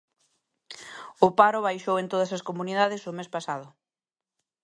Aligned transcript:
O 1.25 1.27
paro 1.39 1.63
baixou 1.67 1.95
en 1.99 2.07
todas 2.11 2.31
as 2.37 2.45
comunidades 2.49 3.07
o 3.09 3.11
mes 3.17 3.29
pasado. 3.35 3.67